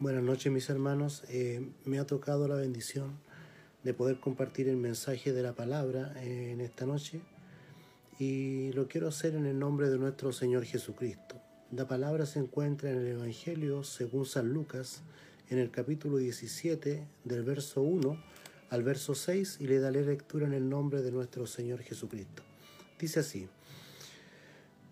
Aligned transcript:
Buenas 0.00 0.22
noches 0.22 0.50
mis 0.50 0.70
hermanos, 0.70 1.24
eh, 1.28 1.60
me 1.84 1.98
ha 1.98 2.06
tocado 2.06 2.48
la 2.48 2.54
bendición 2.54 3.18
de 3.84 3.92
poder 3.92 4.18
compartir 4.18 4.66
el 4.66 4.78
mensaje 4.78 5.34
de 5.34 5.42
la 5.42 5.52
palabra 5.52 6.14
eh, 6.22 6.52
en 6.52 6.62
esta 6.62 6.86
noche 6.86 7.20
y 8.18 8.72
lo 8.72 8.88
quiero 8.88 9.08
hacer 9.08 9.34
en 9.34 9.44
el 9.44 9.58
nombre 9.58 9.90
de 9.90 9.98
nuestro 9.98 10.32
Señor 10.32 10.64
Jesucristo. 10.64 11.38
La 11.70 11.86
palabra 11.86 12.24
se 12.24 12.38
encuentra 12.38 12.90
en 12.90 12.96
el 12.96 13.08
Evangelio 13.08 13.84
según 13.84 14.24
San 14.24 14.54
Lucas 14.54 15.02
en 15.50 15.58
el 15.58 15.70
capítulo 15.70 16.16
17 16.16 17.06
del 17.24 17.42
verso 17.42 17.82
1 17.82 18.18
al 18.70 18.82
verso 18.82 19.14
6 19.14 19.58
y 19.60 19.66
le 19.66 19.80
daré 19.80 20.02
lectura 20.02 20.46
en 20.46 20.54
el 20.54 20.66
nombre 20.66 21.02
de 21.02 21.12
nuestro 21.12 21.46
Señor 21.46 21.80
Jesucristo. 21.82 22.42
Dice 22.98 23.20
así, 23.20 23.48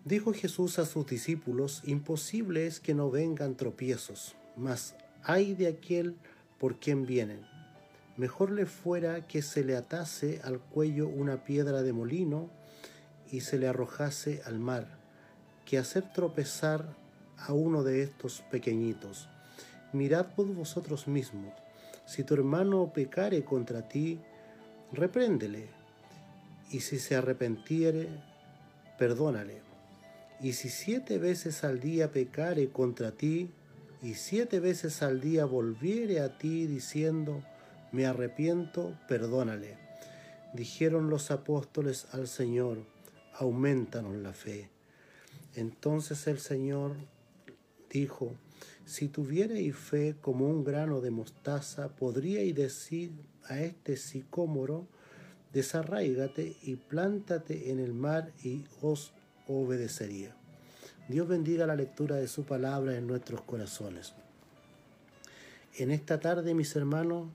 dijo 0.05 0.33
Jesús 0.33 0.77
a 0.77 0.85
sus 0.85 1.07
discípulos, 1.07 1.81
imposible 1.85 2.67
es 2.67 2.79
que 2.79 2.93
no 2.93 3.09
vengan 3.09 3.57
tropiezos 3.57 4.35
mas 4.55 4.95
hay 5.23 5.53
de 5.53 5.67
aquel 5.67 6.15
por 6.59 6.79
quien 6.79 7.05
vienen. 7.05 7.41
Mejor 8.17 8.51
le 8.51 8.65
fuera 8.65 9.27
que 9.27 9.41
se 9.41 9.63
le 9.63 9.75
atase 9.75 10.41
al 10.43 10.59
cuello 10.59 11.07
una 11.07 11.43
piedra 11.43 11.83
de 11.83 11.93
molino 11.93 12.49
y 13.31 13.41
se 13.41 13.57
le 13.57 13.67
arrojase 13.67 14.41
al 14.45 14.59
mar, 14.59 14.87
que 15.65 15.77
hacer 15.77 16.11
tropezar 16.11 16.95
a 17.37 17.53
uno 17.53 17.83
de 17.83 18.03
estos 18.03 18.41
pequeñitos. 18.51 19.29
Mirad 19.93 20.27
por 20.35 20.47
vosotros 20.47 21.07
mismos, 21.07 21.53
si 22.05 22.23
tu 22.23 22.33
hermano 22.33 22.91
pecare 22.93 23.43
contra 23.43 23.87
ti, 23.87 24.19
repréndele, 24.91 25.67
y 26.71 26.81
si 26.81 26.99
se 26.99 27.15
arrepentiere, 27.15 28.09
perdónale. 28.97 29.61
Y 30.41 30.53
si 30.53 30.69
siete 30.69 31.17
veces 31.17 31.63
al 31.63 31.79
día 31.79 32.11
pecare 32.11 32.69
contra 32.69 33.11
ti, 33.11 33.51
y 34.01 34.13
siete 34.13 34.59
veces 34.59 35.01
al 35.01 35.19
día 35.19 35.45
volviere 35.45 36.21
a 36.21 36.37
ti 36.37 36.67
diciendo, 36.67 37.43
me 37.91 38.05
arrepiento, 38.05 38.97
perdónale. 39.07 39.77
Dijeron 40.53 41.09
los 41.09 41.31
apóstoles 41.31 42.07
al 42.13 42.27
Señor, 42.27 42.77
aumentanos 43.33 44.15
la 44.15 44.33
fe. 44.33 44.69
Entonces 45.55 46.27
el 46.27 46.39
Señor 46.39 46.95
dijo, 47.89 48.31
si 48.85 49.07
tuvierais 49.07 49.75
fe 49.75 50.15
como 50.21 50.47
un 50.47 50.63
grano 50.63 51.01
de 51.01 51.11
mostaza, 51.11 51.89
podríais 51.89 52.55
decir 52.55 53.11
a 53.47 53.59
este 53.59 53.97
sicómoro, 53.97 54.87
desarraígate 55.53 56.55
y 56.61 56.75
plántate 56.77 57.71
en 57.71 57.79
el 57.79 57.93
mar 57.93 58.31
y 58.43 58.65
os 58.81 59.11
obedecería. 59.47 60.38
Dios 61.09 61.27
bendiga 61.27 61.65
la 61.65 61.75
lectura 61.75 62.17
de 62.17 62.27
su 62.27 62.43
palabra 62.43 62.95
en 62.95 63.07
nuestros 63.07 63.41
corazones. 63.41 64.13
En 65.75 65.89
esta 65.89 66.19
tarde, 66.19 66.53
mis 66.53 66.75
hermanos, 66.75 67.29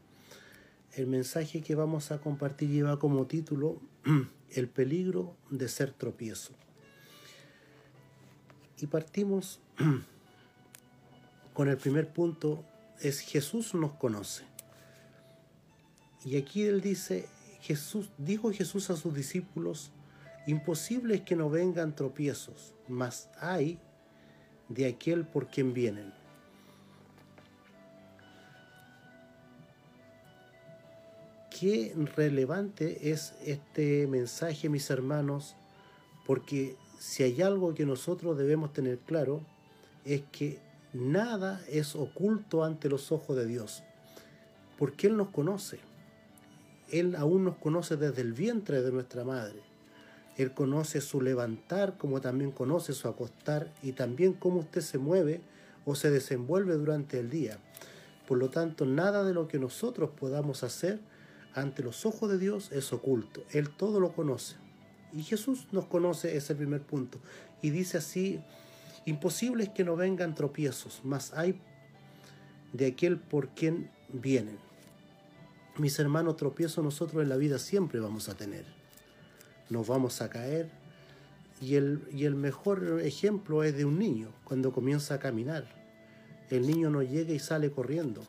el 0.93 1.09
mensaje 1.09 1.61
que 1.61 1.75
vamos 1.75 2.13
a 2.13 2.21
compartir 2.21 2.69
lleva 2.71 3.01
como 3.01 3.27
título 3.27 3.81
El 4.51 4.69
peligro 4.69 5.35
de 5.51 5.69
ser 5.69 5.91
tropiezo. 5.91 6.53
Y 8.79 8.87
partimos 8.87 9.59
con 11.53 11.69
el 11.69 11.77
primer 11.77 12.13
punto, 12.13 12.65
es 13.01 13.19
Jesús 13.19 13.75
nos 13.75 13.95
conoce. 13.95 14.45
Y 16.25 16.37
aquí 16.37 16.63
él 16.63 16.81
dice, 16.81 17.27
Jesús, 17.61 18.11
dijo 18.19 18.53
Jesús 18.53 18.89
a 18.91 18.97
sus 18.97 19.13
discípulos, 19.13 19.91
Imposible 20.47 21.15
es 21.15 21.21
que 21.23 21.37
no 21.37 21.49
vengan 21.49 21.97
tropiezos, 21.97 22.75
mas 22.87 23.31
hay 23.41 23.79
de 24.69 24.87
aquel 24.87 25.25
por 25.25 25.49
quien 25.49 25.73
vienen. 25.73 26.13
Qué 31.59 31.95
relevante 32.17 33.11
es 33.11 33.35
este 33.45 34.07
mensaje, 34.07 34.69
mis 34.69 34.91
hermanos, 34.91 35.57
porque 36.27 36.77
si 36.99 37.23
hay 37.23 37.41
algo 37.41 37.75
que 37.75 37.87
nosotros 37.87 38.37
debemos 38.37 38.73
tener 38.73 38.99
claro, 38.99 39.41
es 40.05 40.23
que 40.33 40.59
nada 40.93 41.63
es 41.69 41.95
oculto 41.97 42.65
ante 42.65 42.89
los 42.91 43.13
ojos 43.13 43.37
de 43.37 43.47
Dios, 43.47 43.83
porque 44.79 45.07
Él 45.07 45.17
nos 45.17 45.29
conoce. 45.29 45.79
Él 46.91 47.17
aún 47.17 47.45
nos 47.45 47.57
conoce 47.57 47.97
desde 47.97 48.21
el 48.21 48.35
vientre 48.35 48.83
de 48.83 48.93
nuestra 48.93 49.25
madre. 49.25 49.74
Él 50.37 50.53
conoce 50.53 51.01
su 51.01 51.21
levantar, 51.21 51.97
como 51.97 52.21
también 52.21 52.51
conoce 52.51 52.93
su 52.93 53.09
acostar 53.09 53.73
y 53.83 53.93
también 53.93 54.33
cómo 54.33 54.61
usted 54.61 54.81
se 54.81 54.99
mueve 54.99 55.41
o 55.85 55.95
se 55.95 56.11
desenvuelve 56.11 56.75
durante 56.75 57.21
el 57.21 57.31
día. 57.31 57.59
Por 58.27 58.39
lo 58.39 58.51
tanto, 58.51 58.85
nada 58.87 59.23
de 59.23 59.35
lo 59.35 59.47
que 59.47 59.59
nosotros 59.59 60.11
podamos 60.11 60.65
hacer 60.65 61.01
ante 61.55 61.83
los 61.83 62.05
ojos 62.05 62.31
de 62.31 62.39
Dios 62.39 62.73
es 62.73 62.93
oculto. 62.93 63.45
Él 63.51 63.71
todo 63.71 64.01
lo 64.01 64.13
conoce. 64.13 64.57
Y 65.13 65.23
Jesús 65.23 65.69
nos 65.71 65.87
conoce 65.87 66.37
ese 66.37 66.57
primer 66.57 66.83
punto. 66.83 67.21
Y 67.63 67.71
dice 67.71 67.99
así, 67.99 68.41
imposible 69.05 69.65
es 69.65 69.71
que 69.71 69.85
no 69.85 69.95
vengan 69.95 70.35
tropiezos, 70.35 71.01
mas 71.05 71.33
hay 71.35 71.61
de 72.73 72.87
aquel 72.87 73.21
por 73.21 73.51
quien 73.51 73.91
vienen. 74.13 74.59
Mis 75.77 75.99
hermanos, 76.01 76.37
tropiezos 76.37 76.83
nosotros 76.83 77.23
en 77.23 77.29
la 77.29 77.37
vida 77.37 77.61
siempre 77.61 78.01
vamos 78.01 78.29
a 78.29 78.35
tener 78.35 78.84
nos 79.71 79.87
vamos 79.87 80.21
a 80.23 80.31
caer. 80.31 80.71
Y 81.61 81.77
el, 81.77 82.03
y 82.13 82.25
el 82.25 82.35
mejor 82.35 83.01
ejemplo 83.03 83.63
es 83.63 83.77
de 83.77 83.85
un 83.85 83.99
niño 83.99 84.33
cuando 84.45 84.73
comienza 84.73 85.15
a 85.15 85.19
caminar. 85.19 85.65
El 86.51 86.67
niño 86.67 86.91
no 86.91 87.03
llega 87.03 87.33
y 87.33 87.39
sale 87.39 87.71
corriendo, 87.71 88.23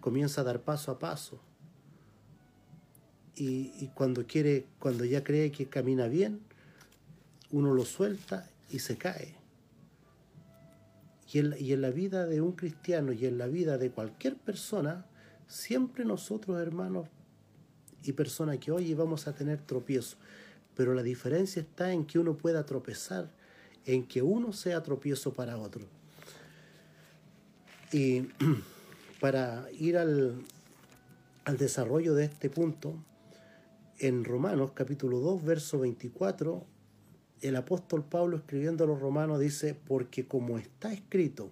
comienza 0.00 0.42
a 0.42 0.44
dar 0.44 0.60
paso 0.60 0.90
a 0.90 0.98
paso. 0.98 1.40
Y, 3.34 3.72
y 3.80 3.90
cuando 3.94 4.26
quiere, 4.26 4.66
cuando 4.78 5.04
ya 5.04 5.24
cree 5.24 5.50
que 5.50 5.66
camina 5.68 6.06
bien, 6.06 6.40
uno 7.50 7.72
lo 7.72 7.84
suelta 7.84 8.50
y 8.68 8.80
se 8.80 8.98
cae. 8.98 9.34
Y 11.32 11.38
en, 11.38 11.54
y 11.58 11.72
en, 11.72 11.80
la 11.80 11.90
vida 11.90 12.26
de 12.26 12.40
un 12.40 12.52
cristiano 12.52 13.12
y 13.12 13.24
en 13.24 13.38
la 13.38 13.46
vida 13.46 13.78
de 13.78 13.90
cualquier 13.90 14.36
persona, 14.36 15.06
siempre 15.46 16.04
nosotros, 16.04 16.60
hermanos 16.60 17.08
y 18.02 18.12
personas 18.12 18.58
que 18.58 18.72
hoy 18.72 18.92
vamos 18.94 19.26
a 19.26 19.34
tener 19.34 19.60
tropiezos 19.60 20.18
pero 20.80 20.94
la 20.94 21.02
diferencia 21.02 21.60
está 21.60 21.92
en 21.92 22.06
que 22.06 22.18
uno 22.18 22.38
pueda 22.38 22.64
tropezar, 22.64 23.30
en 23.84 24.06
que 24.06 24.22
uno 24.22 24.54
sea 24.54 24.82
tropiezo 24.82 25.34
para 25.34 25.58
otro. 25.58 25.82
Y 27.92 28.22
para 29.20 29.68
ir 29.72 29.98
al, 29.98 30.42
al 31.44 31.58
desarrollo 31.58 32.14
de 32.14 32.24
este 32.24 32.48
punto, 32.48 32.94
en 33.98 34.24
Romanos 34.24 34.70
capítulo 34.72 35.20
2, 35.20 35.44
verso 35.44 35.80
24, 35.80 36.64
el 37.42 37.56
apóstol 37.56 38.02
Pablo 38.02 38.38
escribiendo 38.38 38.84
a 38.84 38.86
los 38.86 39.00
romanos 39.00 39.38
dice, 39.38 39.76
porque 39.86 40.26
como 40.26 40.56
está 40.56 40.94
escrito, 40.94 41.50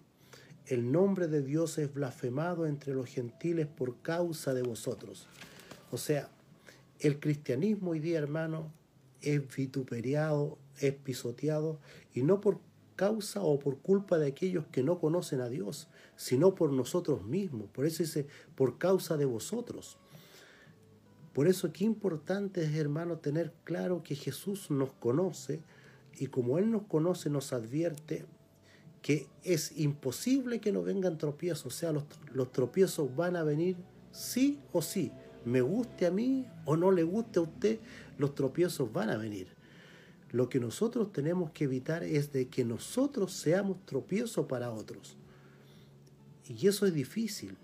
el 0.65 0.91
nombre 0.91 1.29
de 1.29 1.43
Dios 1.43 1.77
es 1.77 1.93
blasfemado 1.93 2.67
entre 2.67 2.95
los 2.95 3.05
gentiles 3.11 3.67
por 3.67 4.01
causa 4.01 4.55
de 4.55 4.63
vosotros. 4.63 5.27
O 5.93 5.99
sea, 5.99 6.31
el 6.99 7.21
cristianismo 7.21 7.91
hoy 7.91 7.99
día, 8.01 8.17
hermano, 8.17 8.78
es 9.23 9.43
vituperiado, 9.55 10.59
es 10.79 10.95
pisoteado, 10.95 11.79
y 12.15 12.23
no 12.23 12.41
por 12.41 12.61
causa 12.97 13.43
o 13.43 13.59
por 13.59 13.79
culpa 13.79 14.19
de 14.19 14.27
aquellos 14.27 14.67
que 14.67 14.83
no 14.83 14.99
conocen 14.99 15.41
a 15.41 15.49
Dios, 15.49 15.89
sino 16.17 16.55
por 16.55 16.73
nosotros 16.73 17.25
mismos. 17.25 17.69
Por 17.71 17.87
eso 17.87 18.03
dice, 18.03 18.27
por 18.57 18.77
causa 18.77 19.17
de 19.17 19.25
vosotros. 19.25 19.99
Por 21.33 21.47
eso 21.47 21.73
qué 21.73 21.85
importante 21.85 22.65
es, 22.65 22.75
hermano, 22.75 23.19
tener 23.19 23.53
claro 23.63 24.03
que 24.03 24.17
Jesús 24.17 24.71
nos 24.71 24.93
conoce 24.95 25.61
y 26.19 26.27
como 26.27 26.59
Él 26.59 26.71
nos 26.71 26.83
conoce 26.83 27.31
nos 27.31 27.53
advierte 27.53 28.27
que 29.01 29.29
es 29.45 29.79
imposible 29.79 30.61
que 30.61 30.73
no 30.73 30.83
vengan 30.83 31.19
tropiezos, 31.19 31.67
o 31.67 31.71
sea, 31.71 31.93
los, 31.93 32.05
los 32.35 32.51
tropiezos 32.51 33.15
van 33.15 33.37
a 33.37 33.45
venir 33.45 33.77
sí 34.11 34.59
o 34.73 34.83
sí, 34.83 35.13
me 35.45 35.61
guste 35.61 36.07
a 36.07 36.11
mí 36.11 36.47
o 36.65 36.77
no 36.77 36.91
le 36.91 37.05
guste 37.05 37.39
a 37.39 37.43
usted, 37.43 37.79
los 38.19 38.35
tropiezos 38.35 38.93
van 38.93 39.11
a 39.11 39.17
venir. 39.17 39.49
Lo 40.31 40.49
que 40.51 40.61
nosotros 40.61 41.11
tenemos 41.11 41.53
que 41.53 41.65
evitar 41.65 42.03
es 42.03 42.33
de 42.33 42.49
que 42.49 42.65
nosotros 42.65 43.33
seamos 43.33 43.85
tropiezos 43.87 44.47
para 44.47 44.71
otros. 44.71 45.17
Y 46.47 46.67
eso 46.67 46.85
es 46.87 46.93
difícil, 46.93 47.57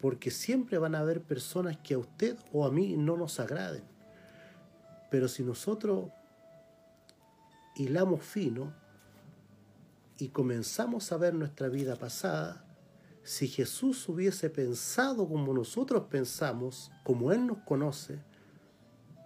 porque 0.00 0.30
siempre 0.30 0.76
van 0.76 0.94
a 0.94 1.00
haber 1.00 1.22
personas 1.22 1.78
que 1.78 1.94
a 1.94 1.98
usted 1.98 2.36
o 2.52 2.66
a 2.66 2.70
mí 2.70 2.96
no 2.96 3.16
nos 3.16 3.40
agraden. 3.40 3.84
Pero 5.10 5.28
si 5.28 5.42
nosotros 5.42 6.10
hilamos 7.76 8.22
fino 8.22 8.74
y 10.18 10.28
comenzamos 10.28 11.10
a 11.12 11.16
ver 11.16 11.34
nuestra 11.34 11.68
vida 11.68 11.96
pasada, 11.96 12.64
si 13.22 13.48
Jesús 13.48 14.06
hubiese 14.08 14.50
pensado 14.50 15.26
como 15.26 15.54
nosotros 15.54 16.04
pensamos, 16.10 16.90
como 17.02 17.32
Él 17.32 17.46
nos 17.46 17.58
conoce, 17.58 18.18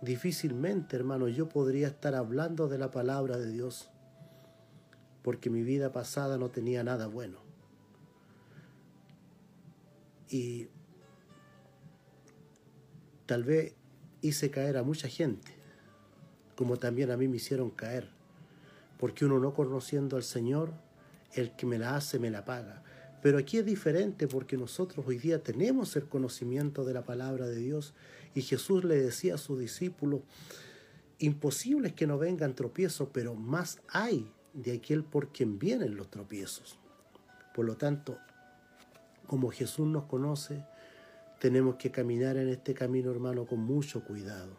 difícilmente, 0.01 0.97
hermano, 0.97 1.29
yo 1.29 1.49
podría 1.49 1.89
estar 1.89 2.15
hablando 2.15 2.69
de 2.69 2.79
la 2.79 2.91
palabra 2.91 3.37
de 3.37 3.51
Dios, 3.51 3.91
porque 5.23 5.51
mi 5.51 5.63
vida 5.63 5.93
pasada 5.93 6.39
no 6.39 6.51
tenía 6.51 6.85
nada 6.85 7.07
bueno. 7.07 7.39
Y 10.31 10.69
tal 13.27 13.45
vez 13.45 13.75
hice 14.23 14.51
caer 14.51 14.77
a 14.77 14.83
mucha 14.83 15.09
gente, 15.09 15.53
como 16.57 16.77
también 16.77 17.11
a 17.11 17.17
mí 17.17 17.29
me 17.29 17.37
hicieron 17.37 17.71
caer, 17.71 18.09
porque 18.99 19.25
uno 19.25 19.39
no 19.39 19.55
conociendo 19.55 20.17
al 20.17 20.23
Señor, 20.23 20.73
el 21.35 21.55
que 21.57 21.67
me 21.67 21.79
la 21.79 21.97
hace 21.97 22.19
me 22.19 22.31
la 22.31 22.45
paga. 22.45 22.83
Pero 23.23 23.39
aquí 23.39 23.59
es 23.59 23.67
diferente 23.67 24.29
porque 24.29 24.57
nosotros 24.57 25.05
hoy 25.07 25.19
día 25.19 25.43
tenemos 25.43 25.97
el 25.97 26.09
conocimiento 26.09 26.85
de 26.85 26.95
la 26.95 27.05
palabra 27.05 27.47
de 27.47 27.57
Dios 27.57 27.95
y 28.35 28.43
Jesús 28.43 28.85
le 28.85 28.97
decía 28.97 29.35
a 29.35 29.39
sus 29.39 29.59
discípulos, 29.59 30.21
imposible 31.19 31.89
es 31.89 31.95
que 31.95 32.07
no 32.07 32.19
vengan 32.19 32.55
tropiezos, 32.55 33.09
pero 33.13 33.35
más 33.35 33.81
hay 33.89 34.31
de 34.53 34.73
aquel 34.73 35.05
por 35.05 35.33
quien 35.33 35.59
vienen 35.59 35.97
los 35.97 36.11
tropiezos. 36.11 36.79
Por 37.55 37.65
lo 37.65 37.77
tanto, 37.77 38.19
como 39.27 39.51
Jesús 39.51 39.87
nos 39.87 40.05
conoce, 40.05 40.65
tenemos 41.41 41.77
que 41.77 41.91
caminar 41.91 42.37
en 42.37 42.49
este 42.49 42.75
camino, 42.75 43.11
hermano, 43.11 43.47
con 43.47 43.61
mucho 43.61 44.05
cuidado. 44.05 44.57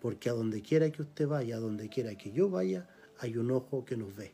Porque 0.00 0.28
a 0.28 0.32
donde 0.32 0.60
quiera 0.60 0.90
que 0.90 1.02
usted 1.02 1.26
vaya, 1.26 1.56
a 1.56 1.60
donde 1.60 1.88
quiera 1.88 2.14
que 2.16 2.32
yo 2.32 2.50
vaya, 2.50 2.88
hay 3.18 3.36
un 3.36 3.50
ojo 3.50 3.84
que 3.84 3.96
nos 3.96 4.14
ve. 4.14 4.32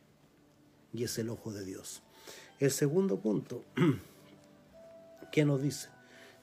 Y 0.93 1.03
es 1.03 1.17
el 1.17 1.29
ojo 1.29 1.53
de 1.53 1.63
Dios. 1.63 2.03
El 2.61 2.69
segundo 2.69 3.19
punto, 3.19 3.63
¿qué 5.31 5.45
nos 5.45 5.63
dice? 5.63 5.89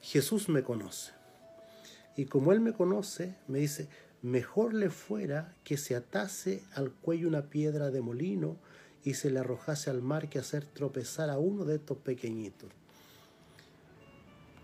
Jesús 0.01 0.49
me 0.49 0.63
conoce. 0.63 1.13
Y 2.17 2.25
como 2.25 2.51
Él 2.51 2.59
me 2.59 2.73
conoce, 2.73 3.37
me 3.47 3.59
dice, 3.59 3.87
mejor 4.21 4.73
le 4.73 4.89
fuera 4.89 5.55
que 5.63 5.77
se 5.77 5.95
atase 5.95 6.61
al 6.73 6.91
cuello 6.91 7.29
una 7.29 7.43
piedra 7.43 7.89
de 7.89 8.01
molino 8.01 8.57
y 9.01 9.13
se 9.13 9.31
le 9.31 9.39
arrojase 9.39 9.91
al 9.91 10.01
mar 10.01 10.27
que 10.27 10.39
hacer 10.39 10.65
tropezar 10.65 11.29
a 11.29 11.37
uno 11.37 11.63
de 11.63 11.75
estos 11.75 11.97
pequeñitos. 11.99 12.69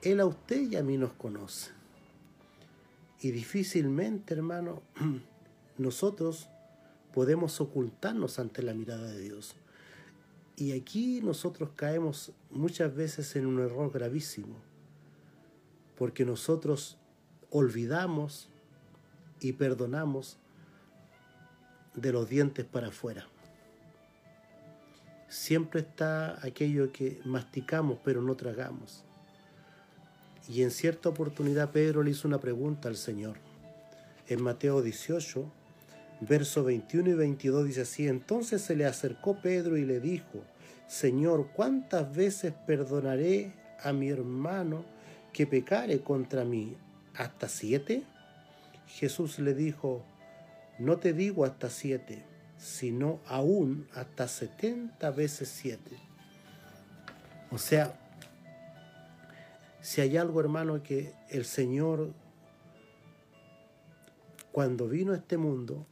Él 0.01 0.19
a 0.19 0.25
usted 0.25 0.69
y 0.69 0.75
a 0.75 0.83
mí 0.83 0.97
nos 0.97 1.13
conoce. 1.13 1.71
Y 3.21 3.31
difícilmente, 3.31 4.33
hermano, 4.33 4.81
nosotros 5.77 6.49
podemos 7.13 7.61
ocultarnos 7.61 8.39
ante 8.39 8.61
la 8.61 8.73
mirada 8.73 9.07
de 9.07 9.21
Dios. 9.21 9.55
Y 10.57 10.71
aquí 10.71 11.19
nosotros 11.21 11.71
caemos 11.75 12.31
muchas 12.49 12.95
veces 12.95 13.35
en 13.35 13.45
un 13.45 13.59
error 13.59 13.91
gravísimo, 13.91 14.55
porque 15.97 16.23
nosotros 16.23 16.97
olvidamos 17.49 18.49
y 19.41 19.53
perdonamos 19.53 20.37
de 21.93 22.13
los 22.13 22.29
dientes 22.29 22.65
para 22.65 22.87
afuera. 22.87 23.27
Siempre 25.27 25.81
está 25.81 26.39
aquello 26.45 26.91
que 26.91 27.19
masticamos 27.25 27.99
pero 28.03 28.21
no 28.21 28.35
tragamos. 28.35 29.03
Y 30.47 30.61
en 30.61 30.71
cierta 30.71 31.09
oportunidad 31.09 31.71
Pedro 31.71 32.03
le 32.03 32.11
hizo 32.11 32.27
una 32.27 32.39
pregunta 32.39 32.87
al 32.87 32.95
Señor. 32.95 33.37
En 34.27 34.41
Mateo 34.41 34.81
18, 34.81 35.51
verso 36.21 36.63
21 36.63 37.09
y 37.09 37.13
22 37.13 37.65
dice 37.65 37.81
así, 37.81 38.07
entonces 38.07 38.62
se 38.62 38.75
le 38.75 38.85
acercó 38.85 39.41
Pedro 39.41 39.77
y 39.77 39.85
le 39.85 40.00
dijo, 40.00 40.44
Señor, 40.88 41.50
¿cuántas 41.53 42.15
veces 42.15 42.53
perdonaré 42.65 43.53
a 43.81 43.91
mi 43.91 44.09
hermano 44.09 44.85
que 45.33 45.47
pecare 45.47 46.01
contra 46.01 46.45
mí? 46.45 46.77
¿Hasta 47.15 47.47
siete? 47.50 48.03
Jesús 48.88 49.39
le 49.39 49.53
dijo, 49.53 50.03
no 50.79 50.97
te 50.97 51.13
digo 51.13 51.45
hasta 51.45 51.69
siete, 51.69 52.23
sino 52.57 53.19
aún 53.25 53.88
hasta 53.94 54.27
setenta 54.27 55.12
veces 55.12 55.50
siete. 55.50 55.97
O 57.51 57.57
sea, 57.57 58.00
si 59.81 60.01
hay 60.01 60.17
algo, 60.17 60.39
hermano, 60.39 60.81
que 60.81 61.13
el 61.29 61.45
Señor, 61.45 62.13
cuando 64.51 64.88
vino 64.88 65.13
a 65.13 65.17
este 65.17 65.38
mundo, 65.38 65.85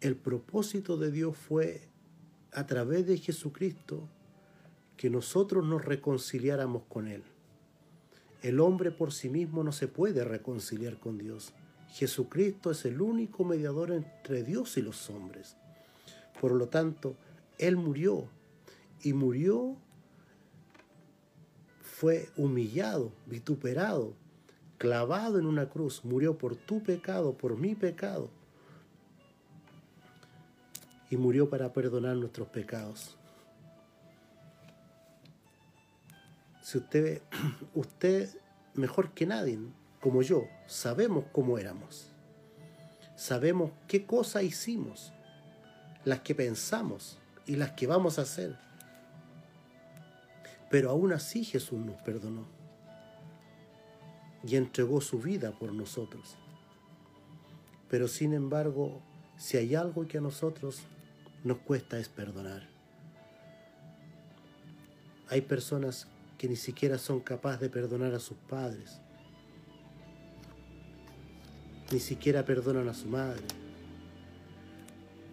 el 0.00 0.16
propósito 0.16 0.96
de 0.96 1.10
Dios 1.10 1.36
fue, 1.36 1.88
a 2.52 2.66
través 2.66 3.06
de 3.06 3.18
Jesucristo, 3.18 4.08
que 4.96 5.10
nosotros 5.10 5.64
nos 5.64 5.84
reconciliáramos 5.84 6.82
con 6.88 7.08
Él. 7.08 7.22
El 8.42 8.60
hombre 8.60 8.90
por 8.90 9.12
sí 9.12 9.28
mismo 9.28 9.64
no 9.64 9.72
se 9.72 9.88
puede 9.88 10.24
reconciliar 10.24 10.98
con 10.98 11.18
Dios. 11.18 11.52
Jesucristo 11.90 12.70
es 12.70 12.84
el 12.84 13.00
único 13.00 13.44
mediador 13.44 13.90
entre 13.90 14.44
Dios 14.44 14.76
y 14.76 14.82
los 14.82 15.10
hombres. 15.10 15.56
Por 16.40 16.52
lo 16.52 16.68
tanto, 16.68 17.16
Él 17.58 17.76
murió 17.76 18.28
y 19.02 19.12
murió 19.12 19.76
fue 21.98 22.28
humillado, 22.36 23.10
vituperado, 23.26 24.14
clavado 24.78 25.40
en 25.40 25.46
una 25.46 25.68
cruz, 25.68 26.04
murió 26.04 26.38
por 26.38 26.54
tu 26.54 26.80
pecado, 26.80 27.36
por 27.36 27.56
mi 27.56 27.74
pecado, 27.74 28.30
y 31.10 31.16
murió 31.16 31.48
para 31.48 31.72
perdonar 31.72 32.16
nuestros 32.16 32.48
pecados. 32.48 33.16
Si 36.62 36.78
usted, 36.78 37.22
usted 37.74 38.28
mejor 38.74 39.12
que 39.12 39.26
nadie, 39.26 39.58
como 40.00 40.22
yo, 40.22 40.44
sabemos 40.66 41.24
cómo 41.32 41.58
éramos, 41.58 42.10
sabemos 43.16 43.72
qué 43.86 44.06
cosas 44.06 44.42
hicimos, 44.42 45.12
las 46.04 46.20
que 46.20 46.34
pensamos 46.34 47.18
y 47.46 47.56
las 47.56 47.72
que 47.72 47.86
vamos 47.86 48.18
a 48.18 48.22
hacer 48.22 48.56
pero 50.70 50.90
aún 50.90 51.12
así 51.12 51.44
Jesús 51.44 51.78
nos 51.78 51.96
perdonó 52.02 52.46
y 54.44 54.56
entregó 54.56 55.00
su 55.00 55.18
vida 55.18 55.52
por 55.52 55.72
nosotros. 55.72 56.36
Pero 57.88 58.06
sin 58.06 58.34
embargo, 58.34 59.00
si 59.36 59.56
hay 59.56 59.74
algo 59.74 60.06
que 60.06 60.18
a 60.18 60.20
nosotros 60.20 60.82
nos 61.44 61.58
cuesta 61.58 61.98
es 61.98 62.08
perdonar. 62.08 62.68
Hay 65.28 65.42
personas 65.42 66.06
que 66.38 66.48
ni 66.48 66.56
siquiera 66.56 66.98
son 66.98 67.20
capaces 67.20 67.60
de 67.60 67.68
perdonar 67.68 68.14
a 68.14 68.20
sus 68.20 68.36
padres, 68.36 69.00
ni 71.92 72.00
siquiera 72.00 72.44
perdonan 72.44 72.88
a 72.88 72.94
su 72.94 73.06
madre. 73.08 73.44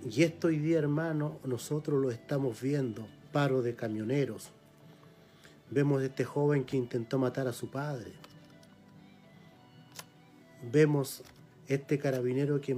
Y 0.09 0.23
esto 0.23 0.47
hoy 0.47 0.59
día, 0.59 0.79
hermano, 0.79 1.39
nosotros 1.43 2.01
lo 2.01 2.11
estamos 2.11 2.61
viendo, 2.61 3.07
paro 3.31 3.61
de 3.61 3.75
camioneros, 3.75 4.51
Vemos 5.71 6.01
a 6.01 6.05
este 6.05 6.23
joven 6.23 6.63
que 6.63 6.77
intentó 6.77 7.17
matar 7.17 7.47
a 7.47 7.53
su 7.53 7.69
padre. 7.69 8.11
Vemos 10.71 11.23
este 11.67 11.97
carabinero 11.97 12.61
que 12.61 12.77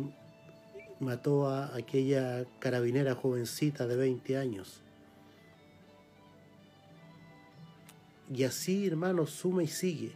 mató 1.00 1.50
a 1.50 1.76
aquella 1.76 2.46
carabinera 2.60 3.16
jovencita 3.16 3.88
de 3.88 3.96
20 3.96 4.38
años. 4.38 4.82
Y 8.34 8.44
así, 8.44 8.88
hermano, 8.88 9.26
suma 9.26 9.64
y 9.64 9.68
sigue. 9.68 10.14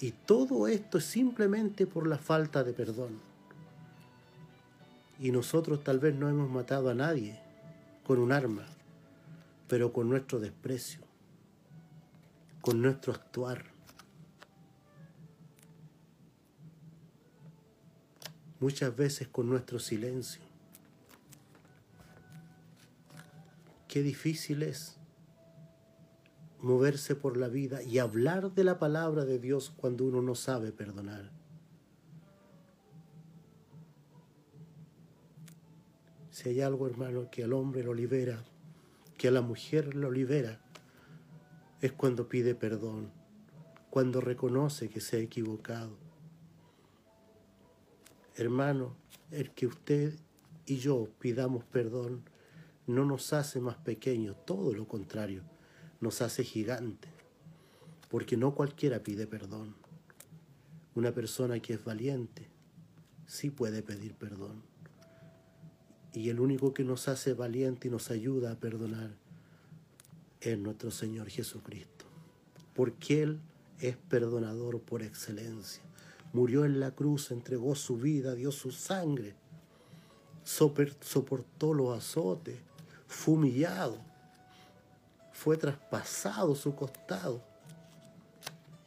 Y 0.00 0.12
todo 0.12 0.68
esto 0.68 0.98
es 0.98 1.04
simplemente 1.04 1.86
por 1.86 2.06
la 2.06 2.18
falta 2.18 2.64
de 2.64 2.72
perdón. 2.72 3.20
Y 5.18 5.30
nosotros 5.30 5.84
tal 5.84 6.00
vez 6.00 6.14
no 6.14 6.28
hemos 6.28 6.50
matado 6.50 6.90
a 6.90 6.94
nadie 6.94 7.38
con 8.04 8.18
un 8.18 8.32
arma, 8.32 8.66
pero 9.68 9.92
con 9.92 10.08
nuestro 10.08 10.40
desprecio 10.40 11.12
con 12.62 12.80
nuestro 12.80 13.12
actuar. 13.12 13.71
Muchas 18.62 18.94
veces 18.94 19.26
con 19.26 19.48
nuestro 19.48 19.80
silencio. 19.80 20.40
Qué 23.88 24.04
difícil 24.04 24.62
es 24.62 24.98
moverse 26.60 27.16
por 27.16 27.36
la 27.36 27.48
vida 27.48 27.82
y 27.82 27.98
hablar 27.98 28.54
de 28.54 28.62
la 28.62 28.78
palabra 28.78 29.24
de 29.24 29.40
Dios 29.40 29.72
cuando 29.76 30.04
uno 30.04 30.22
no 30.22 30.36
sabe 30.36 30.70
perdonar. 30.70 31.32
Si 36.30 36.48
hay 36.48 36.60
algo, 36.60 36.86
hermano, 36.86 37.32
que 37.32 37.42
al 37.42 37.54
hombre 37.54 37.82
lo 37.82 37.94
libera, 37.94 38.44
que 39.18 39.26
a 39.26 39.32
la 39.32 39.42
mujer 39.42 39.96
lo 39.96 40.12
libera, 40.12 40.60
es 41.80 41.90
cuando 41.90 42.28
pide 42.28 42.54
perdón, 42.54 43.10
cuando 43.90 44.20
reconoce 44.20 44.88
que 44.88 45.00
se 45.00 45.16
ha 45.16 45.20
equivocado. 45.20 46.11
Hermano, 48.36 48.96
el 49.30 49.50
que 49.50 49.66
usted 49.66 50.14
y 50.66 50.76
yo 50.76 51.08
pidamos 51.18 51.64
perdón 51.64 52.22
no 52.86 53.04
nos 53.04 53.32
hace 53.32 53.60
más 53.60 53.76
pequeños, 53.76 54.36
todo 54.44 54.72
lo 54.74 54.86
contrario, 54.88 55.42
nos 56.00 56.22
hace 56.22 56.44
gigantes, 56.44 57.10
porque 58.10 58.36
no 58.36 58.54
cualquiera 58.54 59.02
pide 59.02 59.26
perdón. 59.26 59.74
Una 60.94 61.12
persona 61.12 61.60
que 61.60 61.74
es 61.74 61.84
valiente 61.84 62.48
sí 63.26 63.50
puede 63.50 63.82
pedir 63.82 64.14
perdón. 64.14 64.62
Y 66.12 66.28
el 66.28 66.40
único 66.40 66.74
que 66.74 66.84
nos 66.84 67.08
hace 67.08 67.32
valiente 67.32 67.88
y 67.88 67.90
nos 67.90 68.10
ayuda 68.10 68.52
a 68.52 68.60
perdonar 68.60 69.10
es 70.40 70.58
nuestro 70.58 70.90
Señor 70.90 71.28
Jesucristo. 71.30 72.04
porque 72.74 73.22
Él 73.22 73.40
es 73.80 73.96
perdonador 73.96 74.80
por 74.80 75.02
excelencia. 75.02 75.82
Murió 76.32 76.64
en 76.64 76.80
la 76.80 76.92
cruz, 76.92 77.30
entregó 77.30 77.74
su 77.74 77.96
vida, 77.96 78.34
dio 78.34 78.52
su 78.52 78.72
sangre, 78.72 79.34
soportó 80.44 81.74
los 81.74 81.96
azotes, 81.96 82.58
fue 83.06 83.34
humillado, 83.34 83.98
fue 85.32 85.56
traspasado 85.56 86.54
su 86.54 86.74
costado. 86.74 87.42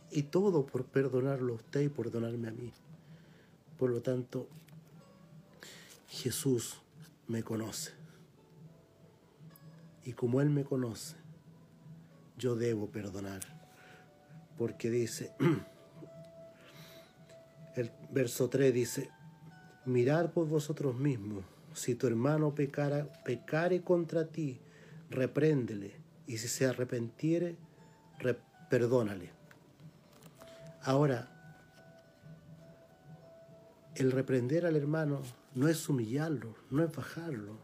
Y 0.09 0.23
todo 0.23 0.65
por 0.65 0.85
perdonarlo 0.85 1.53
a 1.53 1.55
usted 1.57 1.81
y 1.81 1.89
perdonarme 1.89 2.47
a 2.47 2.51
mí. 2.51 2.71
Por 3.77 3.89
lo 3.89 4.01
tanto, 4.01 4.47
Jesús 6.07 6.77
me 7.27 7.43
conoce. 7.43 7.91
Y 10.05 10.13
como 10.13 10.39
Él 10.39 10.49
me 10.49 10.63
conoce, 10.63 11.15
yo 12.37 12.55
debo 12.55 12.87
perdonar. 12.89 13.41
Porque 14.57 14.89
dice, 14.89 15.33
el 17.75 17.91
verso 18.11 18.49
3 18.49 18.73
dice, 18.73 19.09
mirad 19.85 20.31
por 20.31 20.47
vosotros 20.47 20.95
mismos, 20.95 21.43
si 21.73 21.95
tu 21.95 22.07
hermano 22.07 22.55
pecara, 22.55 23.11
pecare 23.23 23.81
contra 23.81 24.27
ti, 24.27 24.59
repréndele, 25.09 25.95
y 26.25 26.37
si 26.37 26.47
se 26.47 26.65
arrepentiere, 26.65 27.57
perdónale. 28.69 29.31
Ahora, 30.83 31.31
el 33.95 34.11
reprender 34.11 34.65
al 34.65 34.75
hermano 34.75 35.21
no 35.53 35.67
es 35.67 35.87
humillarlo, 35.89 36.55
no 36.69 36.83
es 36.83 36.95
bajarlo, 36.95 37.57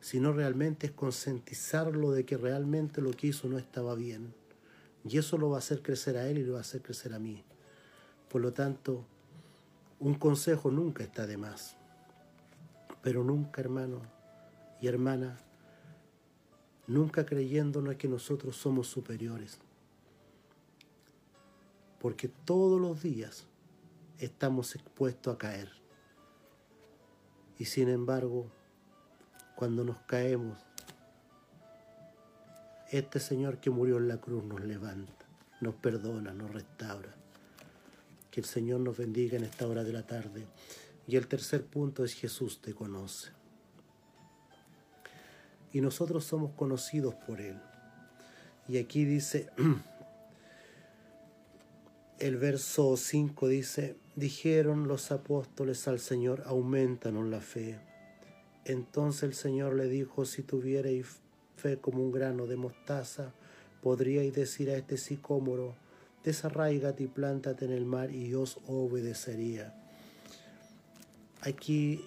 sino 0.00 0.32
realmente 0.32 0.88
es 0.88 0.92
concientizarlo 0.92 2.12
de 2.12 2.24
que 2.24 2.36
realmente 2.36 3.00
lo 3.00 3.12
que 3.12 3.28
hizo 3.28 3.48
no 3.48 3.58
estaba 3.58 3.94
bien. 3.94 4.34
Y 5.08 5.18
eso 5.18 5.38
lo 5.38 5.50
va 5.50 5.56
a 5.56 5.58
hacer 5.58 5.82
crecer 5.82 6.16
a 6.16 6.28
él 6.28 6.38
y 6.38 6.44
lo 6.44 6.54
va 6.54 6.58
a 6.58 6.62
hacer 6.62 6.82
crecer 6.82 7.14
a 7.14 7.18
mí. 7.18 7.44
Por 8.28 8.40
lo 8.40 8.52
tanto, 8.52 9.04
un 10.02 10.14
consejo 10.14 10.72
nunca 10.72 11.04
está 11.04 11.28
de 11.28 11.36
más. 11.36 11.76
Pero 13.02 13.22
nunca, 13.22 13.60
hermano 13.60 14.00
y 14.80 14.88
hermana, 14.88 15.38
nunca 16.88 17.24
creyéndonos 17.24 17.94
que 17.94 18.08
nosotros 18.08 18.56
somos 18.56 18.88
superiores. 18.88 19.58
Porque 22.00 22.26
todos 22.26 22.80
los 22.80 23.00
días 23.00 23.46
estamos 24.18 24.74
expuestos 24.74 25.36
a 25.36 25.38
caer. 25.38 25.70
Y 27.56 27.66
sin 27.66 27.88
embargo, 27.88 28.46
cuando 29.54 29.84
nos 29.84 29.98
caemos, 29.98 30.58
este 32.90 33.20
Señor 33.20 33.58
que 33.58 33.70
murió 33.70 33.98
en 33.98 34.08
la 34.08 34.20
cruz 34.20 34.42
nos 34.42 34.62
levanta, 34.62 35.26
nos 35.60 35.76
perdona, 35.76 36.34
nos 36.34 36.50
restaura. 36.50 37.21
Que 38.32 38.40
el 38.40 38.46
Señor 38.46 38.80
nos 38.80 38.96
bendiga 38.96 39.36
en 39.36 39.44
esta 39.44 39.68
hora 39.68 39.84
de 39.84 39.92
la 39.92 40.06
tarde. 40.06 40.46
Y 41.06 41.16
el 41.16 41.28
tercer 41.28 41.66
punto 41.66 42.02
es 42.02 42.14
Jesús 42.14 42.62
te 42.62 42.72
conoce. 42.72 43.30
Y 45.70 45.82
nosotros 45.82 46.24
somos 46.24 46.52
conocidos 46.52 47.14
por 47.14 47.42
Él. 47.42 47.60
Y 48.68 48.78
aquí 48.78 49.04
dice, 49.04 49.50
el 52.18 52.38
verso 52.38 52.96
5 52.96 53.48
dice, 53.48 53.96
dijeron 54.16 54.88
los 54.88 55.12
apóstoles 55.12 55.86
al 55.86 56.00
Señor, 56.00 56.42
aumentanos 56.46 57.28
la 57.28 57.40
fe. 57.40 57.80
Entonces 58.64 59.24
el 59.24 59.34
Señor 59.34 59.74
le 59.74 59.88
dijo, 59.88 60.24
si 60.24 60.42
tuvierais 60.42 61.20
fe 61.56 61.76
como 61.76 62.02
un 62.02 62.12
grano 62.12 62.46
de 62.46 62.56
mostaza, 62.56 63.34
podríais 63.82 64.32
decir 64.32 64.70
a 64.70 64.76
este 64.76 64.96
sicómoro, 64.96 65.74
desarraigate 66.24 67.04
y 67.04 67.06
plántate 67.06 67.64
en 67.64 67.72
el 67.72 67.84
mar 67.84 68.10
y 68.10 68.34
os 68.34 68.58
obedecería. 68.66 69.74
Aquí, 71.40 72.04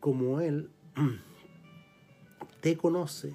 como 0.00 0.40
Él 0.40 0.70
te 2.60 2.76
conoce, 2.76 3.34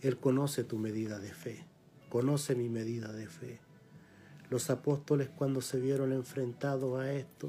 Él 0.00 0.18
conoce 0.18 0.64
tu 0.64 0.78
medida 0.78 1.18
de 1.18 1.32
fe 1.32 1.70
conoce 2.10 2.54
mi 2.54 2.68
medida 2.68 3.10
de 3.12 3.26
fe. 3.26 3.60
Los 4.50 4.68
apóstoles 4.68 5.30
cuando 5.30 5.62
se 5.62 5.80
vieron 5.80 6.12
enfrentados 6.12 7.00
a 7.00 7.10
esto, 7.10 7.48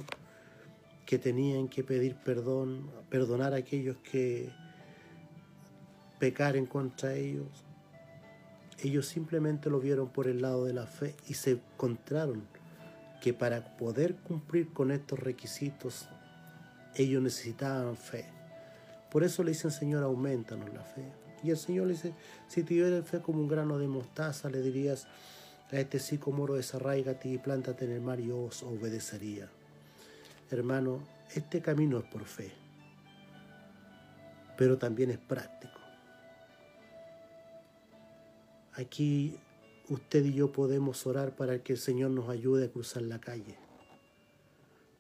que 1.06 1.18
tenían 1.18 1.68
que 1.68 1.84
pedir 1.84 2.16
perdón, 2.16 2.90
perdonar 3.10 3.54
a 3.54 3.58
aquellos 3.58 3.98
que 3.98 4.50
pecaren 6.20 6.68
contra 6.68 7.16
ellos, 7.16 7.66
ellos 8.84 9.08
simplemente 9.08 9.70
lo 9.70 9.80
vieron 9.80 10.10
por 10.10 10.28
el 10.28 10.42
lado 10.42 10.66
de 10.66 10.74
la 10.74 10.88
fe 10.88 11.16
y 11.28 11.36
se 11.36 11.52
encontraron 11.52 12.44
que 13.22 13.34
para 13.34 13.78
poder 13.78 14.16
cumplir 14.16 14.74
con 14.74 14.92
estos 14.92 15.20
requisitos, 15.20 16.08
ellos 16.96 17.22
necesitaban 17.22 17.96
fe. 17.96 18.26
Por 19.12 19.24
eso 19.24 19.44
le 19.44 19.52
dicen, 19.52 19.72
Señor, 19.72 20.04
aumentanos 20.04 20.74
la 20.74 20.82
fe. 20.82 21.04
Y 21.44 21.52
el 21.52 21.58
Señor 21.58 21.88
le 21.88 21.94
dice, 21.94 22.14
si 22.48 22.64
tuvieras 22.64 23.08
fe 23.08 23.20
como 23.20 23.40
un 23.40 23.48
grano 23.48 23.78
de 23.78 23.88
mostaza, 23.88 24.50
le 24.50 24.62
dirías 24.62 25.08
a 25.72 25.80
este 25.80 26.00
sicomoro 26.00 26.56
desarraigate 26.56 27.30
y 27.30 27.38
plántate 27.38 27.86
en 27.86 27.92
el 27.92 28.02
mar 28.02 28.20
y 28.20 28.32
os 28.32 28.64
obedecería. 28.64 29.50
Hermano, 30.50 31.00
este 31.34 31.62
camino 31.62 32.00
es 32.00 32.06
por 32.06 32.26
fe, 32.26 32.52
pero 34.58 34.78
también 34.78 35.12
es 35.12 35.18
práctico. 35.18 35.81
Aquí 38.74 39.38
usted 39.90 40.24
y 40.26 40.34
yo 40.34 40.52
podemos 40.52 41.06
orar 41.06 41.36
para 41.36 41.62
que 41.64 41.74
el 41.74 41.80
Señor 41.80 42.12
nos 42.12 42.30
ayude 42.30 42.66
a 42.66 42.72
cruzar 42.72 43.04
la 43.04 43.20
calle. 43.20 43.58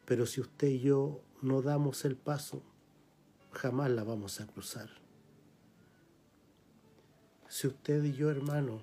Pero 0.05 0.25
si 0.25 0.41
usted 0.41 0.67
y 0.67 0.79
yo 0.79 1.21
no 1.41 1.61
damos 1.61 2.03
el 2.03 2.15
paso, 2.15 2.61
jamás 3.51 3.89
la 3.91 4.03
vamos 4.03 4.41
a 4.41 4.47
cruzar. 4.47 4.89
Si 7.47 7.67
usted 7.67 8.03
y 8.03 8.13
yo, 8.13 8.29
hermano, 8.29 8.81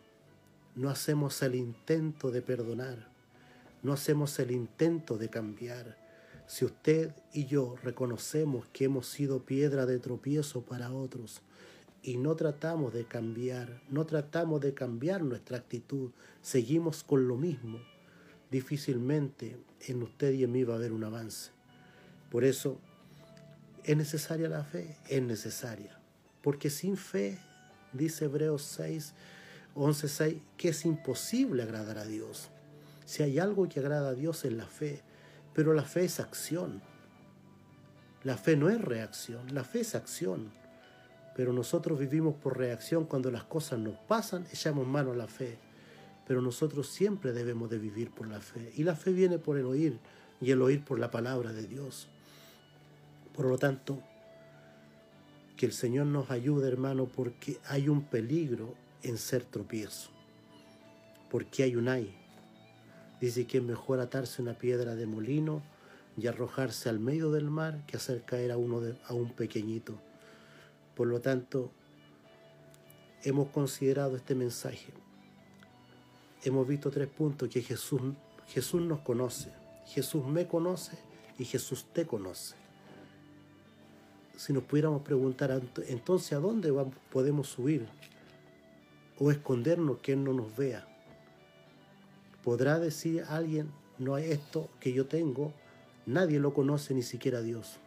no 0.75 0.91
hacemos 0.91 1.43
el 1.43 1.55
intento 1.55 2.31
de 2.31 2.43
perdonar, 2.43 3.09
no 3.83 3.93
hacemos 3.93 4.39
el 4.39 4.51
intento 4.51 5.19
de 5.19 5.29
cambiar, 5.29 5.97
si 6.47 6.65
usted 6.65 7.15
y 7.35 7.45
yo 7.45 7.77
reconocemos 7.83 8.67
que 8.73 8.87
hemos 8.87 9.07
sido 9.07 9.45
piedra 9.45 9.85
de 9.85 9.99
tropiezo 9.99 10.63
para 10.63 10.93
otros 10.93 11.43
y 12.03 12.17
no 12.17 12.37
tratamos 12.37 12.93
de 12.93 13.05
cambiar, 13.05 13.83
no 13.91 14.07
tratamos 14.07 14.61
de 14.61 14.75
cambiar 14.75 15.23
nuestra 15.23 15.59
actitud, 15.59 16.11
seguimos 16.43 17.03
con 17.03 17.29
lo 17.29 17.37
mismo, 17.37 17.81
difícilmente 18.51 19.57
en 19.87 20.03
usted 20.03 20.33
y 20.33 20.45
en 20.45 20.53
mí 20.53 20.65
va 20.65 20.75
a 20.75 20.77
haber 20.77 20.93
un 20.93 21.05
avance. 21.05 21.51
Por 22.31 22.45
eso, 22.45 22.79
¿es 23.85 23.97
necesaria 23.97 24.49
la 24.49 24.65
fe? 24.65 24.97
Es 25.09 25.23
necesaria. 25.23 25.99
Porque 26.43 26.71
sin 26.71 26.97
fe 26.97 27.39
dice 27.93 28.27
Hebreos 28.27 28.63
6, 28.63 29.15
11, 29.75 30.09
6, 30.09 30.37
que 30.57 30.69
es 30.71 30.85
imposible 30.85 31.63
agradar 31.63 31.99
a 31.99 32.05
Dios. 32.05 32.51
Si 33.05 33.23
hay 33.23 33.39
algo 33.39 33.69
que 33.69 33.81
agrada 33.81 34.11
a 34.11 34.15
Dios 34.15 34.45
es 34.45 34.53
la 34.53 34.67
fe, 34.67 35.03
pero 35.55 35.73
la 35.73 35.85
fe 35.85 36.05
es 36.05 36.21
acción. 36.21 36.83
La 38.23 38.37
fe 38.37 38.57
no 38.57 38.69
es 38.69 38.81
reacción, 38.81 39.55
la 39.55 39.65
fe 39.65 39.81
es 39.81 39.95
acción. 39.95 40.53
Pero 41.39 41.53
nosotros 41.53 42.01
vivimos 42.01 42.35
por 42.35 42.59
reacción 42.59 43.05
cuando 43.05 43.31
las 43.31 43.45
cosas 43.45 43.79
nos 43.79 43.97
pasan, 43.97 44.45
echamos 44.53 44.89
mano 44.89 45.13
a 45.13 45.15
la 45.15 45.29
fe. 45.29 45.57
Pero 46.27 46.43
nosotros 46.43 46.89
siempre 46.89 47.33
debemos 47.33 47.71
de 47.71 47.79
vivir 47.79 48.11
por 48.11 48.27
la 48.27 48.41
fe. 48.41 48.73
Y 48.75 48.83
la 48.83 48.97
fe 48.97 49.13
viene 49.13 49.39
por 49.39 49.57
el 49.57 49.65
oír 49.67 50.01
y 50.41 50.51
el 50.51 50.61
oír 50.61 50.85
por 50.85 50.99
la 50.99 51.13
palabra 51.13 51.53
de 51.53 51.69
Dios. 51.69 52.09
Por 53.37 53.47
lo 53.47 53.57
tanto, 53.57 54.03
que 55.57 55.67
el 55.67 55.73
Señor 55.73 56.07
nos 56.07 56.29
ayude, 56.33 56.67
hermano, 56.67 57.07
porque 57.07 57.61
hay 57.69 57.89
un 57.89 58.03
peligro 58.03 58.75
en 59.05 59.17
ser 59.17 59.45
tropiezo. 59.45 60.11
Porque 61.31 61.63
hay 61.63 61.77
un 61.77 61.87
ay. 61.89 62.17
Dice 63.21 63.47
que 63.47 63.59
es 63.59 63.65
mejor 63.65 64.01
atarse 64.01 64.43
una 64.43 64.55
piedra 64.55 64.97
de 64.97 65.07
molino 65.07 65.63
y 66.17 66.27
arrojarse 66.27 66.89
al 66.89 66.99
medio 66.99 67.31
del 67.31 67.49
mar 67.49 67.87
que 67.87 67.97
hacer 67.97 68.25
caer 68.25 68.51
a, 68.51 68.57
uno 68.57 68.83
a 69.07 69.15
un 69.15 69.31
pequeñito. 69.31 70.01
Por 70.99 71.07
lo 71.07 71.23
tanto, 71.23 71.71
hemos 73.23 73.49
considerado 73.49 74.17
este 74.17 74.35
mensaje. 74.35 74.93
Hemos 76.45 76.69
visto 76.69 76.91
tres 76.91 77.09
puntos 77.09 77.49
que 77.49 77.63
Jesús, 77.63 78.03
Jesús 78.49 78.83
nos 78.83 79.01
conoce, 79.01 79.51
Jesús 79.87 80.27
me 80.27 80.47
conoce 80.47 80.99
y 81.39 81.47
Jesús 81.47 81.87
te 81.95 82.07
conoce 82.07 82.55
si 84.39 84.53
nos 84.53 84.63
pudiéramos 84.63 85.03
preguntar 85.03 85.61
entonces 85.89 86.33
a 86.33 86.39
dónde 86.39 86.73
podemos 87.11 87.49
subir 87.49 87.89
o 89.19 89.33
escondernos 89.33 89.99
que 89.99 90.13
Él 90.13 90.23
no 90.23 90.33
nos 90.33 90.57
vea. 90.57 90.87
¿Podrá 92.45 92.79
decir 92.79 93.25
alguien, 93.29 93.69
no 93.99 94.15
hay 94.15 94.31
esto 94.31 94.69
que 94.79 94.93
yo 94.93 95.07
tengo, 95.07 95.53
nadie 96.07 96.39
lo 96.39 96.55
conoce, 96.55 96.95
ni 96.95 97.03
siquiera 97.03 97.43
Dios? 97.43 97.79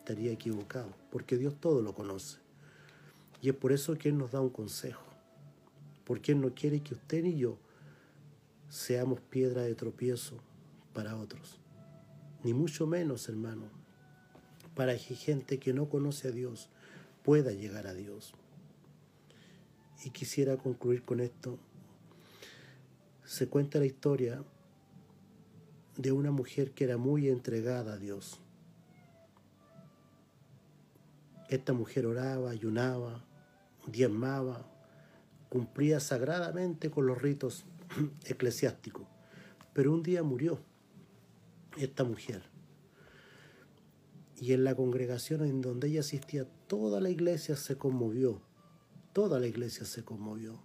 Estaría 0.00 0.30
equivocado, 0.30 0.90
porque 1.10 1.38
Dios 1.38 1.54
todo 1.58 1.80
lo 1.80 1.94
conoce. 1.94 2.43
Y 3.44 3.50
es 3.50 3.54
por 3.54 3.72
eso 3.72 3.98
que 3.98 4.08
Él 4.08 4.16
nos 4.16 4.32
da 4.32 4.40
un 4.40 4.48
consejo. 4.48 5.04
porque 6.06 6.32
Él 6.32 6.40
no 6.40 6.54
quiere 6.54 6.80
que 6.80 6.94
usted 6.94 7.22
ni 7.22 7.36
yo 7.36 7.58
seamos 8.70 9.20
piedra 9.20 9.62
de 9.62 9.74
tropiezo 9.74 10.36
para 10.94 11.16
otros, 11.16 11.58
ni 12.42 12.54
mucho 12.54 12.86
menos, 12.86 13.28
hermano, 13.28 13.64
para 14.74 14.96
que 14.96 15.14
gente 15.14 15.58
que 15.58 15.74
no 15.74 15.90
conoce 15.90 16.28
a 16.28 16.30
Dios 16.30 16.70
pueda 17.22 17.52
llegar 17.52 17.86
a 17.86 17.92
Dios. 17.92 18.32
Y 20.06 20.10
quisiera 20.10 20.56
concluir 20.56 21.02
con 21.02 21.20
esto. 21.20 21.58
Se 23.26 23.48
cuenta 23.48 23.78
la 23.78 23.86
historia 23.86 24.42
de 25.98 26.12
una 26.12 26.30
mujer 26.30 26.70
que 26.70 26.84
era 26.84 26.96
muy 26.96 27.28
entregada 27.28 27.92
a 27.94 27.98
Dios. 27.98 28.40
Esta 31.50 31.74
mujer 31.74 32.06
oraba, 32.06 32.50
ayunaba, 32.50 33.22
diezmaba, 33.86 34.66
cumplía 35.48 36.00
sagradamente 36.00 36.90
con 36.90 37.06
los 37.06 37.20
ritos 37.20 37.64
eclesiásticos. 38.24 39.06
Pero 39.72 39.92
un 39.92 40.02
día 40.02 40.22
murió 40.22 40.60
esta 41.76 42.04
mujer. 42.04 42.42
Y 44.40 44.52
en 44.52 44.64
la 44.64 44.74
congregación 44.74 45.44
en 45.44 45.60
donde 45.60 45.88
ella 45.88 46.00
asistía, 46.00 46.46
toda 46.66 47.00
la 47.00 47.10
iglesia 47.10 47.56
se 47.56 47.76
conmovió. 47.76 48.40
Toda 49.12 49.38
la 49.38 49.46
iglesia 49.46 49.86
se 49.86 50.04
conmovió. 50.04 50.60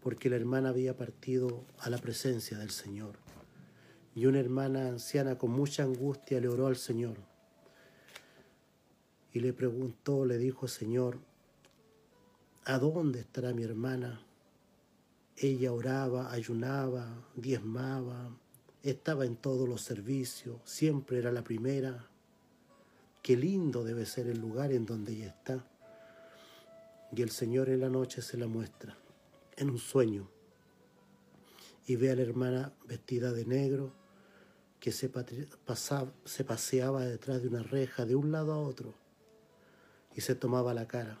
Porque 0.00 0.28
la 0.28 0.36
hermana 0.36 0.70
había 0.70 0.96
partido 0.96 1.64
a 1.78 1.90
la 1.90 1.98
presencia 1.98 2.58
del 2.58 2.70
Señor. 2.70 3.16
Y 4.14 4.26
una 4.26 4.40
hermana 4.40 4.88
anciana 4.88 5.38
con 5.38 5.50
mucha 5.50 5.84
angustia 5.84 6.40
le 6.40 6.48
oró 6.48 6.66
al 6.66 6.76
Señor. 6.76 7.18
Y 9.32 9.40
le 9.40 9.52
preguntó, 9.52 10.24
le 10.24 10.38
dijo, 10.38 10.66
Señor, 10.66 11.20
¿a 12.68 12.78
dónde 12.78 13.20
estará 13.20 13.54
mi 13.54 13.62
hermana? 13.62 14.20
Ella 15.38 15.72
oraba, 15.72 16.30
ayunaba, 16.30 17.08
diezmaba, 17.34 18.30
estaba 18.82 19.24
en 19.24 19.36
todos 19.36 19.66
los 19.66 19.80
servicios, 19.80 20.60
siempre 20.64 21.18
era 21.18 21.32
la 21.32 21.42
primera. 21.42 22.06
Qué 23.22 23.38
lindo 23.38 23.84
debe 23.84 24.04
ser 24.04 24.26
el 24.26 24.38
lugar 24.38 24.72
en 24.72 24.84
donde 24.84 25.14
ella 25.14 25.28
está. 25.28 25.66
Y 27.10 27.22
el 27.22 27.30
Señor 27.30 27.70
en 27.70 27.80
la 27.80 27.88
noche 27.88 28.20
se 28.20 28.36
la 28.36 28.48
muestra, 28.48 28.98
en 29.56 29.70
un 29.70 29.78
sueño, 29.78 30.28
y 31.86 31.96
ve 31.96 32.10
a 32.10 32.16
la 32.16 32.22
hermana 32.22 32.74
vestida 32.86 33.32
de 33.32 33.46
negro, 33.46 33.94
que 34.78 34.92
se, 34.92 35.08
pasaba, 35.08 36.12
se 36.26 36.44
paseaba 36.44 37.06
detrás 37.06 37.40
de 37.40 37.48
una 37.48 37.62
reja 37.62 38.04
de 38.04 38.14
un 38.14 38.30
lado 38.30 38.52
a 38.52 38.58
otro, 38.58 38.92
y 40.14 40.20
se 40.20 40.34
tomaba 40.34 40.74
la 40.74 40.86
cara. 40.86 41.18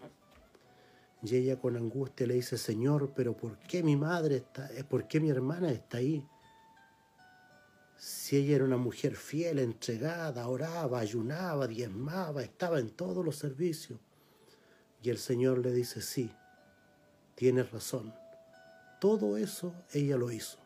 Y 1.22 1.34
ella 1.34 1.58
con 1.58 1.76
angustia 1.76 2.26
le 2.26 2.34
dice, 2.34 2.56
Señor, 2.56 3.12
pero 3.14 3.36
¿por 3.36 3.58
qué 3.58 3.82
mi 3.82 3.96
madre 3.96 4.36
está, 4.36 4.72
eh, 4.72 4.84
por 4.84 5.08
qué 5.08 5.18
mi 5.18 5.30
hermana 5.30 5.70
está 5.70 5.98
ahí? 5.98 6.24
Si 7.96 8.36
ella 8.36 8.56
era 8.56 8.64
una 8.64 8.76
mujer 8.76 9.16
fiel, 9.16 9.58
entregada, 9.58 10.46
oraba, 10.46 11.00
ayunaba, 11.00 11.66
diezmaba, 11.66 12.42
estaba 12.42 12.78
en 12.78 12.90
todos 12.90 13.24
los 13.24 13.36
servicios. 13.36 13.98
Y 15.02 15.10
el 15.10 15.18
Señor 15.18 15.58
le 15.58 15.72
dice, 15.72 16.00
sí, 16.00 16.30
tienes 17.34 17.72
razón. 17.72 18.14
Todo 19.00 19.36
eso 19.36 19.74
ella 19.92 20.16
lo 20.16 20.30
hizo. 20.30 20.58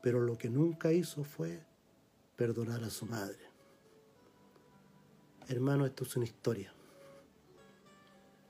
Pero 0.00 0.20
lo 0.20 0.38
que 0.38 0.48
nunca 0.48 0.92
hizo 0.92 1.24
fue 1.24 1.60
perdonar 2.36 2.84
a 2.84 2.90
su 2.90 3.06
madre. 3.06 3.38
Hermano, 5.48 5.86
esto 5.86 6.04
es 6.04 6.16
una 6.16 6.26
historia 6.26 6.72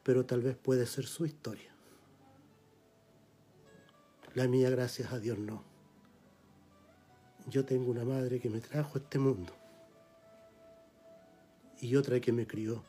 pero 0.03 0.25
tal 0.25 0.43
vez 0.43 0.57
puede 0.57 0.87
ser 0.87 1.07
su 1.07 1.27
historia. 1.27 1.71
La 4.35 4.47
mía, 4.47 4.71
gracias 4.71 5.13
a 5.13 5.19
Dios, 5.19 5.39
no. 5.39 5.65
Yo 7.47 7.65
tengo 7.65 7.91
una 7.91 8.05
madre 8.05 8.41
que 8.41 8.51
me 8.51 8.61
trajo 8.61 8.99
a 8.99 9.03
este 9.03 9.19
mundo 9.19 9.53
y 11.81 11.97
otra 11.97 12.21
que 12.21 12.33
me 12.33 12.47
crió. 12.47 12.83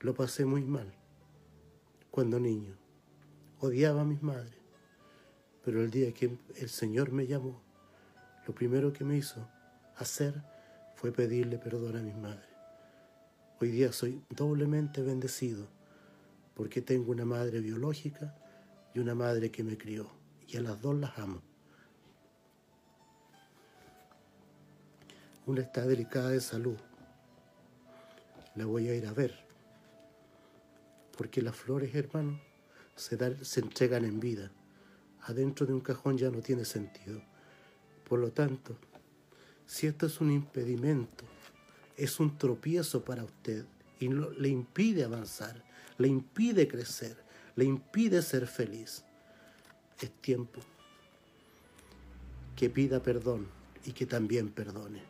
Lo 0.00 0.14
pasé 0.14 0.44
muy 0.44 0.62
mal 0.62 0.92
cuando 2.10 2.40
niño. 2.40 2.74
Odiaba 3.60 4.02
a 4.02 4.04
mis 4.04 4.22
madres, 4.22 4.58
pero 5.64 5.82
el 5.82 5.90
día 5.90 6.12
que 6.14 6.38
el 6.56 6.68
Señor 6.70 7.12
me 7.12 7.26
llamó, 7.26 7.60
lo 8.46 8.54
primero 8.54 8.92
que 8.92 9.04
me 9.04 9.16
hizo 9.16 9.46
hacer 9.96 10.42
fue 10.94 11.12
pedirle 11.12 11.58
perdón 11.58 11.96
a 11.96 12.02
mis 12.02 12.16
madres. 12.16 12.49
Hoy 13.62 13.72
día 13.72 13.92
soy 13.92 14.22
doblemente 14.30 15.02
bendecido 15.02 15.66
porque 16.54 16.80
tengo 16.80 17.12
una 17.12 17.26
madre 17.26 17.60
biológica 17.60 18.34
y 18.94 19.00
una 19.00 19.14
madre 19.14 19.50
que 19.50 19.62
me 19.62 19.76
crió 19.76 20.10
y 20.48 20.56
a 20.56 20.62
las 20.62 20.80
dos 20.80 20.96
las 20.96 21.18
amo. 21.18 21.42
Una 25.44 25.60
está 25.60 25.86
delicada 25.86 26.30
de 26.30 26.40
salud. 26.40 26.78
La 28.54 28.64
voy 28.64 28.88
a 28.88 28.94
ir 28.94 29.06
a 29.06 29.12
ver. 29.12 29.38
Porque 31.18 31.42
las 31.42 31.54
flores, 31.54 31.94
hermano, 31.94 32.40
se, 32.96 33.44
se 33.44 33.60
entregan 33.60 34.06
en 34.06 34.20
vida. 34.20 34.50
Adentro 35.24 35.66
de 35.66 35.74
un 35.74 35.80
cajón 35.82 36.16
ya 36.16 36.30
no 36.30 36.40
tiene 36.40 36.64
sentido. 36.64 37.20
Por 38.08 38.20
lo 38.20 38.32
tanto, 38.32 38.74
si 39.66 39.86
esto 39.86 40.06
es 40.06 40.18
un 40.22 40.30
impedimento 40.30 41.26
es 42.00 42.18
un 42.18 42.38
tropiezo 42.38 43.04
para 43.04 43.24
usted 43.24 43.66
y 43.98 44.08
le 44.08 44.48
impide 44.48 45.04
avanzar, 45.04 45.62
le 45.98 46.08
impide 46.08 46.66
crecer, 46.66 47.14
le 47.56 47.66
impide 47.66 48.22
ser 48.22 48.46
feliz. 48.46 49.04
Es 50.00 50.10
tiempo 50.22 50.62
que 52.56 52.70
pida 52.70 53.02
perdón 53.02 53.48
y 53.84 53.92
que 53.92 54.06
también 54.06 54.48
perdone. 54.48 55.02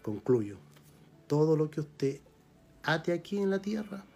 Concluyo, 0.00 0.56
todo 1.26 1.54
lo 1.54 1.70
que 1.70 1.80
usted 1.82 2.20
ate 2.82 3.12
aquí 3.12 3.36
en 3.36 3.50
la 3.50 3.60
tierra 3.60 4.06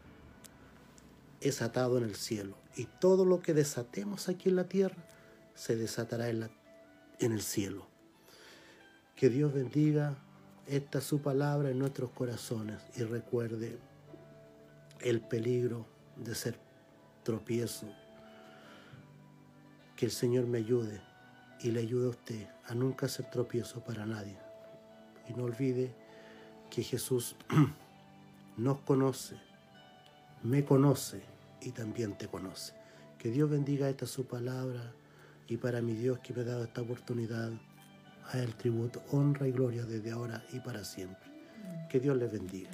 es 1.43 1.61
atado 1.61 1.99
en 1.99 2.05
el 2.05 2.17
cielo 2.17 2.57
y 2.77 2.87
todo 2.87 3.27
lo 3.27 3.43
que 3.43 3.53
desatemos 3.53 4.31
aquí 4.31 4.49
en 4.49 4.57
la 4.57 4.69
tierra 4.69 5.05
se 5.55 5.77
desatará 5.77 6.31
en, 6.31 6.49
en 7.19 7.33
el 7.33 7.43
cielo. 7.43 7.87
Que 9.17 9.29
Dios 9.29 9.53
bendiga 9.53 10.17
esta 10.69 11.01
su 11.01 11.23
palabra 11.23 11.71
en 11.71 11.79
nuestros 11.79 12.11
corazones 12.11 12.83
y 12.95 13.03
recuerde 13.03 13.79
el 15.01 15.21
peligro 15.21 15.87
de 16.17 16.35
ser 16.35 16.59
tropiezo. 17.23 17.87
Que 19.97 20.07
el 20.07 20.13
Señor 20.13 20.47
me 20.47 20.59
ayude 20.59 21.01
y 21.61 21.71
le 21.71 21.81
ayude 21.81 22.07
a 22.07 22.11
usted 22.11 22.47
a 22.67 22.75
nunca 22.75 23.09
ser 23.09 23.31
tropiezo 23.31 23.83
para 23.83 24.05
nadie. 24.05 24.37
Y 25.29 25.33
no 25.33 25.45
olvide 25.45 25.95
que 26.71 26.83
Jesús 26.83 27.35
nos 28.57 28.79
conoce, 28.81 29.37
me 30.43 30.65
conoce 30.65 31.23
y 31.63 31.71
también 31.71 32.17
te 32.17 32.29
conoce. 32.29 32.75
Que 33.19 33.31
Dios 33.31 33.49
bendiga 33.49 33.89
esta 33.89 34.07
su 34.07 34.27
palabra 34.27 34.93
y 35.49 35.57
para 35.57 35.81
mi 35.81 35.95
Dios 35.95 36.19
que 36.19 36.35
me 36.35 36.43
ha 36.43 36.45
dado 36.45 36.65
esta 36.65 36.83
oportunidad 36.83 37.53
a 38.31 38.39
el 38.39 38.55
tributo, 38.55 39.03
honra 39.13 39.49
y 39.49 39.53
gloria 39.53 39.85
desde 39.85 40.11
ahora 40.11 40.43
y 40.53 40.61
para 40.61 40.85
siempre. 40.85 41.29
Que 41.89 42.01
Dios 42.01 42.17
les 42.17 42.31
bendiga. 42.31 42.71